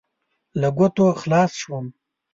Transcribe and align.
له 0.59 0.69
ګوتو 0.77 1.05
خلاص 1.21 1.51
شوم. 1.61 1.85